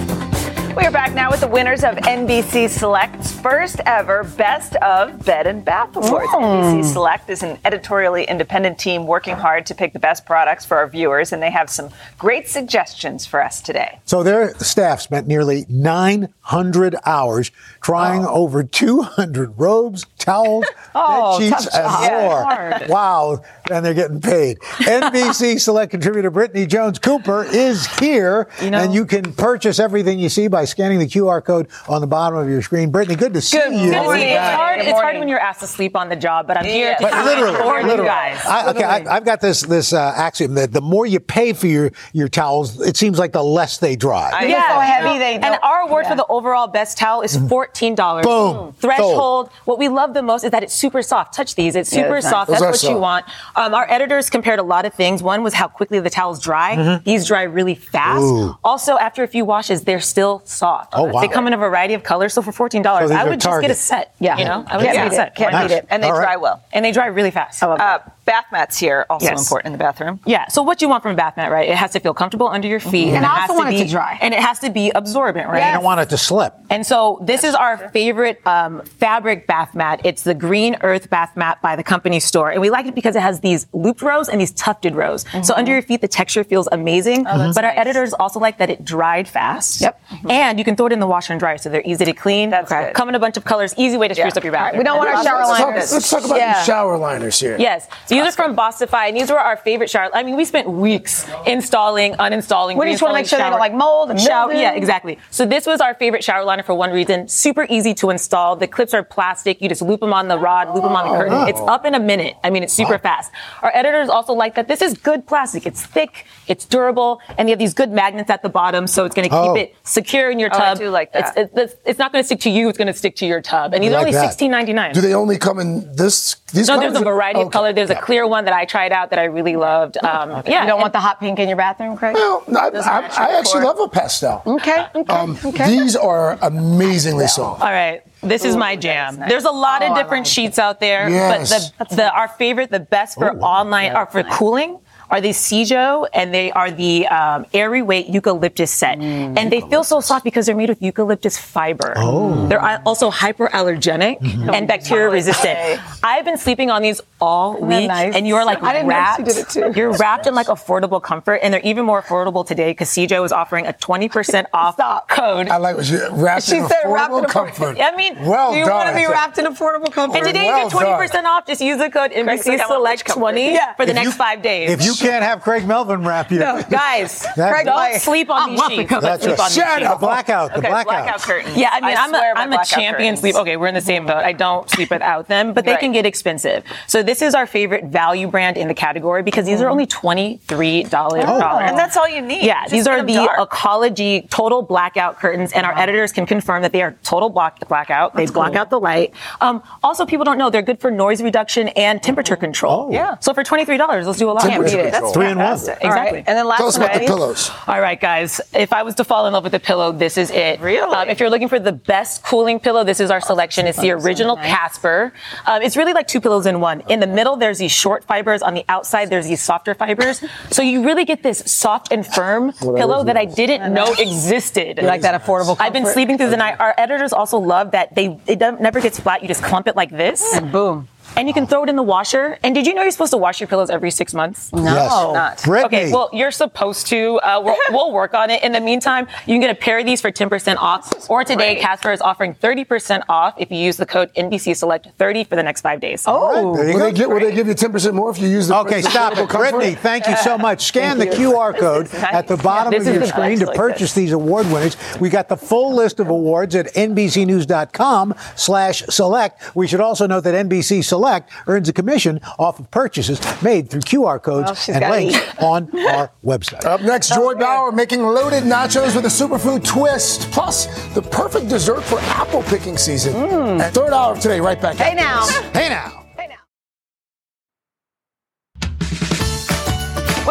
[0.81, 5.45] We are back now with the winners of NBC Select's first ever Best of Bed
[5.45, 6.31] and Bath Awards.
[6.31, 6.81] Mm.
[6.81, 10.77] NBC Select is an editorially independent team working hard to pick the best products for
[10.77, 13.99] our viewers, and they have some great suggestions for us today.
[14.05, 20.65] So their staff spent nearly 900 hours trying over 200 robes, towels,
[20.95, 22.87] Oh, bed sheets, and more.
[22.89, 24.57] Wow, and they're getting paid.
[24.59, 30.47] NBC Select contributor Brittany Jones Cooper is here, and you can purchase everything you see
[30.47, 32.89] by scanning the QR code on the bottom of your screen.
[32.91, 33.91] Brittany, good to see Good, you.
[33.91, 34.27] good to see you.
[34.27, 34.59] It's Back.
[34.59, 37.01] hard, it's hard when you're asked to sleep on the job, but I'm here to
[37.01, 38.03] But literally, support literally.
[38.03, 38.39] you guys.
[38.45, 41.67] I, okay, I, I've got this this uh, axiom that the more you pay for
[41.67, 44.43] your your towels, it seems like the less they dry.
[44.45, 45.35] Yeah, so heavy they.
[45.35, 48.23] And our award for the overall best towel is $14.
[48.23, 48.73] Boom.
[48.79, 49.49] Threshold.
[49.65, 51.33] What we love the most is that it's super soft.
[51.33, 51.75] Touch these.
[51.75, 52.47] It's Yeah, super it's soft.
[52.49, 52.93] Those That's are what soft.
[52.93, 53.25] you want.
[53.55, 55.21] Um, our editors compared a lot of things.
[55.23, 56.75] One was how quickly the towels dry.
[56.75, 57.03] Mhm.
[57.03, 58.21] These dry really fast.
[58.23, 58.55] Ooh.
[58.63, 60.93] Also, after a few washes, they're still soft.
[60.93, 61.21] Oh, wow.
[61.21, 62.33] They come in a variety of colors.
[62.33, 64.15] So for $14, So I are would just get a set.
[64.19, 64.37] Yeah.
[64.37, 65.35] You know, I would Can't just get a set.
[65.35, 65.87] Can't Why beat it.
[65.89, 66.63] And they dry well.
[66.71, 67.61] And they dry really fast.
[67.63, 67.99] Uh,
[68.31, 69.41] bath mats here also Yes.
[69.43, 70.19] important in the bathroom.
[70.25, 70.47] Yeah.
[70.47, 71.67] So what you want from a bath mat, right?
[71.67, 73.15] It has to feel comfortable under your feet, Mhm.
[73.17, 74.17] And it I has also want it be, to dry.
[74.21, 75.65] and it has to be absorbent, right?
[75.67, 76.53] You don't want it to slip.
[76.69, 79.99] And so this is our favorite um, fabric bath mat.
[80.05, 83.15] It's the Green Earth bath mat by the company store, and we like it because
[83.17, 85.25] it has these looped rows and these tufted rows.
[85.43, 87.25] So under your feet, the texture feels amazing.
[87.27, 89.81] Oh, that's but our editors also like that it dried fast.
[89.81, 89.99] Yep.
[90.29, 92.49] And you can throw it in the washer and dryer, so they're easy to clean.
[92.49, 92.93] That's good.
[92.93, 93.73] Come in a bunch of colors.
[93.77, 94.77] Easy way to spruce up your bathroom.
[94.79, 95.93] We don't want our shower Let's talk- liners.
[95.93, 97.57] let's talk about the shower liners here.
[97.59, 97.87] Yes.
[98.05, 100.09] So these are from Bossify, and these were our favorite shower.
[100.13, 102.77] I mean, we spent weeks installing, uninstalling.
[102.77, 104.53] We just wanna make reinstalling sure they don't, like, mold and shower.
[104.53, 105.17] Yeah, exactly.
[105.29, 107.27] So this was our favorite shower liner for one reason.
[107.27, 108.55] Super easy to install.
[108.55, 109.61] The clips are plastic.
[109.61, 111.33] You just loop them on the rod, loop them on the curtain.
[111.33, 111.45] Oh.
[111.45, 112.35] It's up in a minute.
[112.43, 113.31] I mean, it's super fast.
[113.61, 115.65] Our editors also like that this is good plastic.
[115.65, 119.15] It's thick, it's durable, and you have these good magnets at the bottom, so it's
[119.15, 119.55] going to keep Oh.
[119.55, 120.59] it secure in your tub.
[120.59, 120.77] Oh, I tub.
[120.79, 121.33] do like that.
[121.37, 122.69] It's, it's, it's not going to stick to you.
[122.69, 123.73] It's going to stick to your tub.
[123.73, 124.93] And these I are like only sixteen ninety nine.
[124.93, 126.35] Do they only come in this?
[126.53, 126.91] These no, colors?
[126.93, 127.53] there's a variety of Okay.
[127.53, 127.73] color.
[127.73, 129.97] There's a clear one that I tried out that I really loved.
[130.03, 132.15] Um, Yeah, You don't want the hot pink in your bathroom, Craig?
[132.15, 134.41] Well, I, I, I actually love a pastel.
[134.45, 134.85] Okay.
[134.95, 135.13] Okay.
[135.13, 135.67] Um, okay.
[135.67, 137.61] These are amazingly soft.
[137.61, 138.01] All right.
[138.21, 139.17] This is my jam.
[139.17, 141.71] There's a lot of different sheets out there, Yes.
[141.77, 144.79] but the, the our favorite, the best for online or for cooling
[145.11, 149.37] are these Sijo, and they are the um, airy weight eucalyptus set, Mm.
[149.37, 151.93] and they feel so soft because they're made with eucalyptus fiber.
[151.97, 152.47] Oh.
[152.47, 154.49] They're also hyperallergenic Mm-hmm.
[154.49, 155.57] and bacteria resistant.
[156.03, 158.15] I've been sleeping on these all week, nice?
[158.15, 159.17] and you're like I didn't know wrapped.
[159.19, 159.73] she did it too.
[159.75, 163.31] You're wrapped in like affordable comfort, and they're even more affordable today because Sijo is
[163.31, 165.49] offering a 20% off code.
[165.49, 167.77] I like what you wrapped She in said wrapped in affordable comfort.
[167.79, 170.17] I mean, well do you want to be wrapped in affordable comfort?
[170.17, 171.45] And today Well you get 20% off.
[171.45, 173.73] Just use the code NBC like, I want rich Select 20 yeah.
[173.75, 174.69] for the If next you- five days.
[174.71, 178.51] If you can't have Craig Melvin wrap you, No, guys, That- don't Craig, sleep on
[178.51, 178.89] these sheets.
[178.91, 179.43] Don't That's sleep right.
[179.43, 179.89] on these Shut sheets.
[179.89, 179.99] up.
[179.99, 180.51] Blackout.
[180.51, 180.85] The Okay, blackout.
[181.05, 181.57] blackout curtains.
[181.57, 183.19] Yeah, I mean, I I'm, a, swear by I'm a champion curtains.
[183.21, 183.35] sleep.
[183.35, 184.23] Okay, we're in the same boat.
[184.23, 185.79] I don't sleep without them, but they Right.
[185.79, 186.63] can get expensive.
[186.87, 190.93] So this is our favorite value brand in the category because these are only $23.
[191.27, 192.43] Oh, and that's all you need.
[192.43, 193.39] Yeah, Just these are the dark.
[193.53, 198.15] Eclipse total blackout curtains, and our editors can confirm that they are total block blackout.
[198.15, 199.13] They block out the light.
[199.39, 202.89] Um, also, people don't know they're good for noise reduction and temperature control.
[202.91, 203.17] Yeah.
[203.19, 204.43] So for twenty three dollars, let's do a lot.
[204.43, 205.11] Temperature Can't beat it.
[205.11, 205.11] control.
[205.11, 205.45] That's Three in one.
[205.47, 205.83] fantastic.
[205.83, 205.99] All right.
[206.01, 206.17] Exactly.
[206.19, 207.51] And then last Tell us one, about the pillows.
[207.67, 208.41] All right, guys.
[208.53, 210.59] If I was to fall in love with a pillow, this is it.
[210.59, 210.93] Really?
[210.93, 213.67] Um, if you're looking for the best cooling pillow, this is our selection.
[213.67, 215.13] It's the original Casper.
[215.45, 216.81] Um, it's really like two pillows in one.
[216.89, 218.41] In the middle, there's these short fibers.
[218.41, 220.23] On the outside, there's these softer fibers.
[220.49, 224.77] So you really get this soft and firm pillow that I didn't know existed.
[224.79, 226.59] You like that affordable I've been sleeping through the night.
[226.59, 229.21] Our editors also love that they it never gets flat.
[229.21, 230.33] You just clump it like this.
[230.33, 230.87] And boom.
[231.15, 232.37] And you can throw it in the washer.
[232.43, 234.51] And did you know you're supposed to wash your pillows every six months?
[234.53, 234.63] No.
[234.63, 234.91] Yes.
[234.91, 235.43] Not.
[235.43, 235.65] Brittany.
[235.83, 237.19] Okay, well, you're supposed to.
[237.19, 238.43] Uh, we'll, we'll work on it.
[238.43, 241.09] In the meantime, you can get a pair of these for 10% off.
[241.09, 241.61] Or today, great.
[241.61, 245.43] Casper is offering 30% off if you use the code NBC Select 30 for the
[245.43, 246.03] next five days.
[246.07, 248.81] Oh, will, they give, will they give you 10% more if you use the Okay,
[248.81, 249.29] stop it.
[249.29, 250.61] Brittany, thank you so much.
[250.63, 252.13] Scan the QR code nice.
[252.13, 253.57] at the bottom Yeah, of your screen to nice.
[253.57, 254.77] purchase these award winners.
[254.99, 259.55] We got the full list of awards at nbcnews.com slash select.
[259.55, 261.00] We should also note that NBC Select
[261.47, 265.43] earns a commission off of purchases made through QR codes Well, and links eat.
[265.43, 266.63] on our website.
[266.65, 271.49] Up next, oh, Joy Bauer making loaded nachos with a superfood twist, plus the perfect
[271.49, 273.13] dessert for apple picking season.
[273.13, 273.61] Mm.
[273.63, 274.75] And third hour of today, right back.
[274.77, 275.25] Hey after now.
[275.25, 275.57] this.
[275.61, 276.00] Hey now.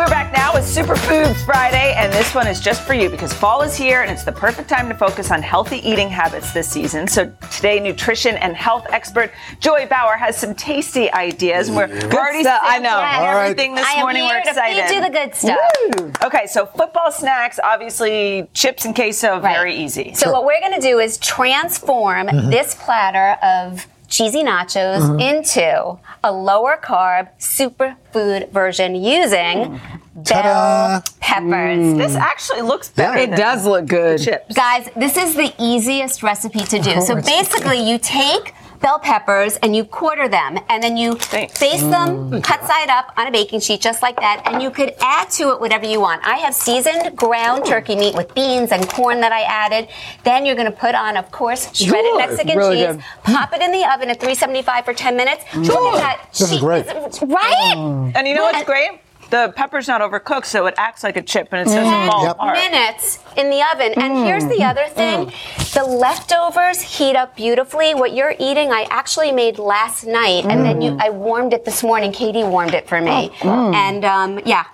[0.01, 3.61] We're back now with Superfoods Friday, and this one is just for you because fall
[3.61, 7.07] is here and it's the perfect time to focus on healthy eating habits this season.
[7.07, 12.19] So today, nutrition and health expert Joy Bauer has some tasty ideas, and we're, we're
[12.19, 12.63] already stuff.
[12.65, 12.89] I know.
[12.95, 13.51] All right.
[13.51, 14.23] everything this I am morning.
[14.23, 14.87] here we're to excited.
[14.87, 15.59] feed you the good stuff.
[15.99, 16.13] Woo!
[16.25, 20.15] Okay, so football snacks, obviously chips and queso, very easy.
[20.15, 22.49] So what we're going to do is transform Mm-hmm.
[22.49, 25.21] this platter of cheesy nachos Mm-hmm.
[25.21, 29.81] into a lower carb superfood version using
[30.25, 30.43] Ta-da.
[30.43, 31.79] bell peppers.
[31.79, 31.99] Mm.
[31.99, 33.17] This actually looks better.
[33.19, 34.21] It does look good.
[34.21, 34.55] Chips.
[34.55, 37.01] Guys, this is the easiest recipe to do.
[37.01, 42.31] So basically, you take bell peppers and you quarter them, and then you face them,
[42.31, 42.43] mm.
[42.43, 44.43] cut side up on a baking sheet, just like that.
[44.47, 46.25] And you could add to it whatever you want.
[46.25, 47.69] I have seasoned ground mm.
[47.69, 49.89] turkey meat with beans and corn that I added.
[50.25, 52.19] Then you're going to put on, of course, shredded Good.
[52.19, 52.97] Mexican Really cheese.
[52.97, 53.05] good.
[53.25, 55.45] Pop it in the oven at 375 for 10 minutes.
[55.55, 56.29] Look at that.
[56.33, 56.87] This is great.
[56.87, 58.13] Right?
[58.15, 59.01] And you know what's great?
[59.31, 62.37] The pepper's not overcooked, so it acts like a chip and it doesn't fall Yep.
[62.37, 62.57] apart.
[62.57, 63.93] minutes in the oven.
[63.97, 65.73] And here's the other mm, thing mm.
[65.75, 67.95] the leftovers heat up beautifully.
[67.95, 71.01] What you're eating, I actually made last night, and then you, mm.
[71.03, 72.13] I warmed it this morning.
[72.13, 73.31] Katie warmed it for me.
[73.45, 74.65] Oh, and um, yeah.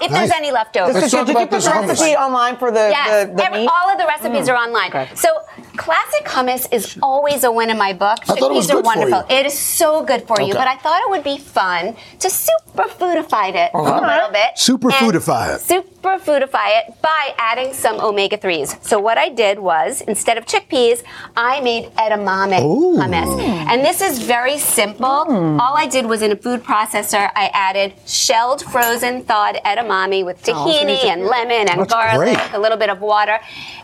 [0.00, 0.94] If there's any leftovers.
[0.94, 3.70] Let's Did you about put the recipe online for the, Yes, the, the every- meat?
[3.72, 4.90] all of the recipes are online.
[5.16, 5.28] So
[5.76, 8.18] classic hummus is always a win in my book.
[8.28, 9.24] I thought it was Chickpeas are wonderful.
[9.28, 13.54] It is so good for you, but I thought it would be fun to superfoodify
[13.54, 14.56] it a little bit.
[14.56, 15.60] Superfoodify it.
[15.60, 18.82] Superfoodify it by adding some omega 3s.
[18.82, 21.02] So what I did was instead of chickpeas,
[21.36, 22.98] I made edamame Ooh.
[22.98, 23.40] hummus.
[23.40, 25.24] And this is very simple.
[25.24, 25.60] Hmm.
[25.60, 30.48] All I did was in a food processor, I added shelled, frozen, thawed edamame with
[30.48, 32.52] oh, tahini and lemon and That's garlic, great.
[32.54, 33.38] a little bit of water.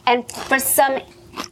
[0.07, 1.01] And for some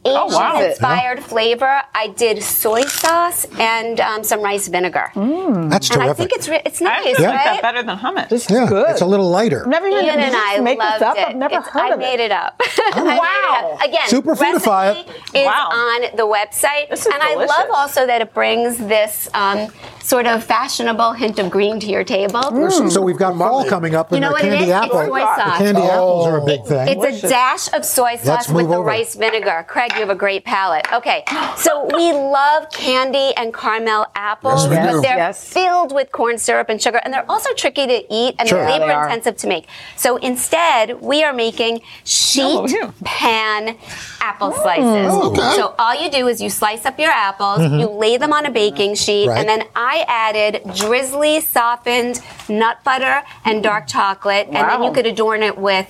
[0.05, 0.61] Asian wow.
[0.61, 5.11] inspired flavor, I did soy sauce and um, some rice vinegar.
[5.15, 7.43] That's And I think it's re- it's I nice, actually like right?
[7.45, 8.49] that better than hummus.
[8.49, 8.89] yeah, good.
[8.89, 9.65] it's a little lighter.
[9.67, 11.17] Never even Ian and I make loved this up.
[11.17, 11.27] it.
[11.29, 12.21] I've never It's- heard I of made it.
[12.21, 12.61] it up.
[12.93, 13.21] I made it up.
[13.21, 13.71] Wow.
[13.73, 13.81] up.
[13.81, 15.69] Again, Superfoodify recipe is Wow.
[15.71, 19.67] on the website, This is and I love also that it brings this um,
[20.03, 22.41] sort of fashionable hint of green to your table.
[22.89, 24.69] So we've got fall coming up, You and know the what it candy is?
[24.69, 25.05] It's apple.
[25.05, 25.57] soy The sauce.
[25.57, 26.65] candy apples are a big Oh.
[26.65, 27.01] thing.
[27.03, 29.65] It's a dash of soy sauce with the rice vinegar.
[29.71, 30.85] Craig, you have a great palate.
[30.91, 31.23] Okay,
[31.55, 35.47] so we love candy and caramel apples, Yes, but they're Yes.
[35.47, 38.65] filled with corn syrup and sugar, and they're also tricky to eat and Sure.
[38.65, 39.67] they're Yeah, labor-intensive to make.
[39.95, 42.91] So instead, we are making sheet Oh, yeah.
[43.05, 43.77] pan
[44.19, 45.07] apple slices.
[45.09, 45.55] Oh, okay.
[45.55, 47.79] So all you do is you slice up your apples, mm-hmm.
[47.79, 49.37] you lay them on a baking sheet, Right.
[49.39, 55.05] and then I added drizzly softened nut butter and dark chocolate, and then you could
[55.05, 55.87] adorn it with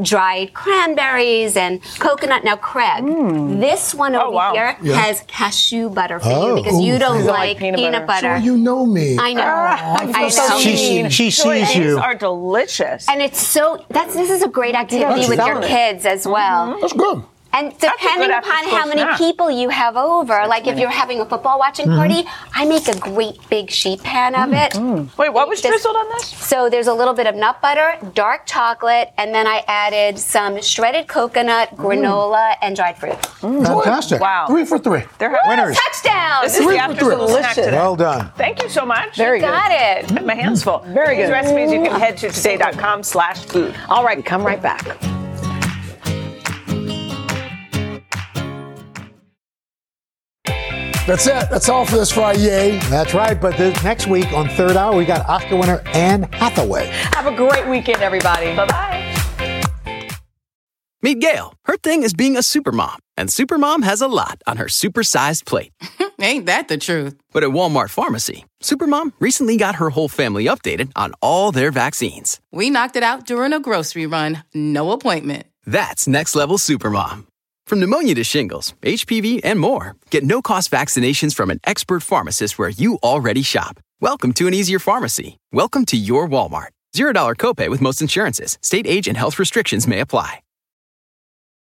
[0.00, 2.44] dried cranberries and coconut.
[2.44, 3.60] Now, Craig, hmm.
[3.60, 4.52] this one over oh, wow.
[4.52, 4.94] here Yeah.
[4.96, 6.56] has cashew butter for Oh.
[6.56, 6.98] you because you Ooh.
[6.98, 8.28] don't You don't like, like peanut peanut, butter.
[8.28, 8.40] butter.
[8.40, 9.18] So you know me.
[9.20, 9.42] I know.
[9.42, 10.58] I so know.
[10.58, 11.98] She, she Joy, sees these you.
[11.98, 13.08] are delicious.
[13.08, 16.68] And it's so that's this is a great activity That's with your kids as well.
[16.68, 16.80] Mm-hmm.
[16.80, 17.24] That's good.
[17.52, 19.18] And depending upon how many snack.
[19.18, 21.96] people you have over, like if you're having a football watching mm-hmm.
[21.96, 24.72] party, I make a great big sheet pan of mm, it.
[24.72, 25.18] Mm.
[25.18, 26.28] Wait, what was This- drizzled on this?
[26.28, 30.60] So there's a little bit of nut butter, dark chocolate, and then I added some
[30.62, 31.76] shredded coconut, mm.
[31.76, 33.16] granola, and dried fruit.
[33.36, 34.20] Fantastic.
[34.20, 34.46] Wow.
[34.48, 35.02] Three for three.
[35.18, 35.76] They're Winners.
[35.76, 36.42] Touchdown!
[36.42, 37.14] This is Three the after three.
[37.14, 37.64] school snack Delicious.
[37.64, 37.76] today.
[37.76, 38.30] Well done.
[38.36, 39.16] Thank you so much.
[39.16, 39.46] Very good.
[39.46, 40.24] Got it.
[40.24, 40.80] My hands full.
[40.88, 41.22] Very good.
[41.22, 41.32] These good.
[41.32, 43.74] recipes you can head to today.com slash food.
[43.88, 45.11] All right, come right back.
[51.06, 51.50] That's it.
[51.50, 52.78] That's all for this Friday.
[52.88, 53.40] That's right.
[53.40, 56.86] But this, next week on Third Hour, we got Oscar winner Anne Hathaway.
[57.12, 58.54] Have a great weekend, everybody.
[58.54, 59.62] Bye bye.
[61.04, 61.54] Meet Gail.
[61.64, 65.72] Her thing is being a supermom, and supermom has a lot on her supersized plate.
[66.20, 67.16] Ain't that the truth?
[67.32, 72.40] But at Walmart Pharmacy, supermom recently got her whole family updated on all their vaccines.
[72.52, 74.44] We knocked it out during a grocery run.
[74.54, 75.46] No appointment.
[75.66, 77.26] That's next level supermom.
[77.72, 82.58] From pneumonia to shingles, HPV, and more, get no cost vaccinations from an expert pharmacist
[82.58, 83.80] where you already shop.
[83.98, 85.38] Welcome to an easier pharmacy.
[85.54, 86.68] Welcome to your Walmart.
[86.94, 88.58] $0 copay with most insurances.
[88.60, 90.42] State age and health restrictions may apply.